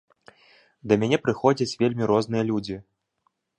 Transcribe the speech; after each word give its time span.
Да 0.91 0.97
мяне 1.03 1.17
прыходзяць 1.27 1.77
вельмі 1.83 2.03
розныя 2.15 2.43
людзі. 2.51 2.83